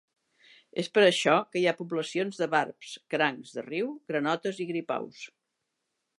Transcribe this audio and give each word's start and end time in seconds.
És 0.83 0.87
per 0.95 1.03
això 1.09 1.35
que 1.51 1.61
hi 1.61 1.67
ha 1.71 1.75
poblacions 1.81 2.41
de 2.45 2.47
barbs, 2.55 2.97
crancs 3.17 3.53
de 3.59 3.67
riu, 3.69 3.93
granotes 4.13 4.65
i 4.67 4.69
gripaus. 4.73 5.23